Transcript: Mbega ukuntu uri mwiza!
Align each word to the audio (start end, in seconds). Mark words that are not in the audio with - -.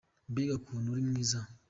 Mbega 0.31 0.53
ukuntu 0.59 0.87
uri 0.89 1.03
mwiza! 1.09 1.39